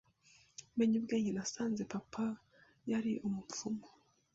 [0.77, 2.25] Menya ubwenge, nasanze Papa
[2.91, 3.85] yari umupfumu,